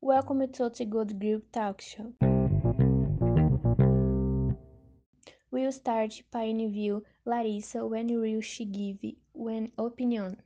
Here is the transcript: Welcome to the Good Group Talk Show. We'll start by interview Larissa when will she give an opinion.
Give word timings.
Welcome 0.00 0.46
to 0.52 0.70
the 0.70 0.84
Good 0.84 1.18
Group 1.18 1.50
Talk 1.50 1.80
Show. 1.80 2.12
We'll 5.50 5.72
start 5.72 6.22
by 6.30 6.44
interview 6.44 7.00
Larissa 7.24 7.84
when 7.84 8.06
will 8.06 8.40
she 8.40 8.64
give 8.64 8.98
an 9.34 9.72
opinion. 9.76 10.40